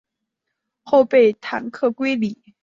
[0.81, 2.55] 后被弹劾归里。